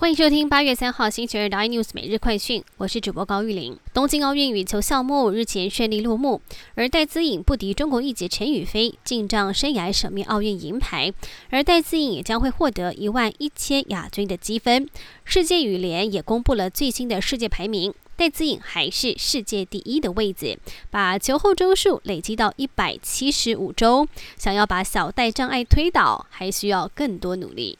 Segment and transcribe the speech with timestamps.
[0.00, 3.76] 欢迎收听八月三号星期二的 iNews 每日快讯，我是主播高玉玲。
[3.92, 6.40] 东京奥运羽球项目日前顺利落幕，
[6.76, 11.12] 而戴资颖不敌中国一姐陈雨菲，进账生涯首面奥运银牌，
[11.50, 14.88] 而戴资颖也将会获得一万一千亚军的积分。
[15.24, 20.60] 世界羽联也公布了最新的世界排名，戴资颖还是世界第一的位置，
[20.92, 24.06] 把球后周数累积到一百七十五周，
[24.36, 27.76] 想要把小戴障碍推倒，还需要更多努力。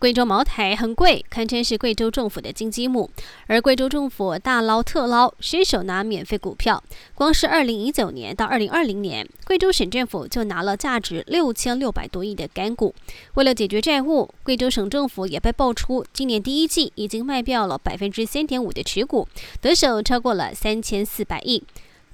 [0.00, 3.10] 贵州茅台很贵，堪称是贵州政府的金鸡母。
[3.48, 6.80] 而贵州政府大捞特捞，伸手拿免费股票。
[7.16, 12.94] 光是二零一九年到二零二零年，贵州省政府就拿了价值六千六百多亿的干股。
[13.34, 19.26] 为了解决债务，贵州省政府也被爆出，今年第一季已经卖掉了百分之三点五的持股，
[19.60, 21.64] 得手超过了三千四百亿。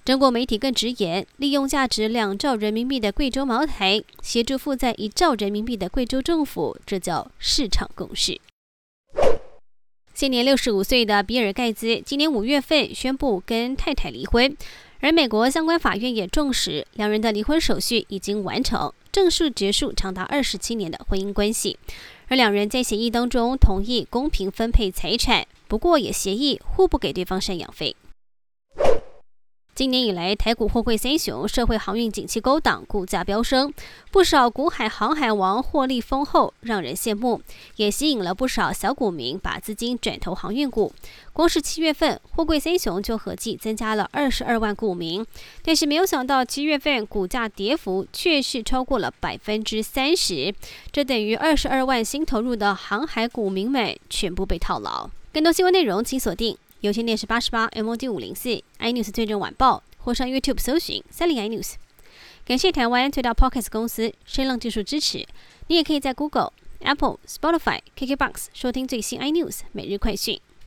[0.04, 8.38] 中国媒体更直言，利用价值两兆人民币的贵州茅台，协助负债一兆人民币的贵州政府，这叫市场共识。
[10.12, 14.54] 现年六十五岁的比尔盖茨，今年五月份宣布跟太太离婚，
[15.01, 21.79] 而美国相关法院也证实，两人的离婚手续已经完成，正式结束长达二十七年的婚姻关系。
[22.29, 27.96] 而两人在协议当中同意公平分配财产，不过也协议互不给对方赡养费。
[29.74, 33.74] 今年以来，台股货柜三雄、社会航运景气勾当，股价飙升，
[34.12, 37.42] 不少股海航海王获利丰厚，让人羡慕，
[37.74, 40.92] 也吸引了不少小股民把资金转投航运股。
[41.32, 45.26] 光是七月份，货柜三雄就合计增加了二十二万股民，
[45.64, 50.54] 但是没有想到七月份股价跌幅却是超过了百分之三十，
[50.92, 55.10] 这等于二十二万新投入的航海股民们全部被套牢。
[55.32, 56.56] 更多新闻内容，请锁定。
[56.85, 61.76] 有线电视八十八 MOD 五零四 iNews 最正晚报，或上 YouTube 搜寻三零 iNews。
[62.45, 65.26] 感谢台湾最大 Podcast 公司声浪技术支持。
[65.69, 70.38] 你也可以在 Google、Apple、Spotify、KKBox 收听最新 iNews 每日快讯。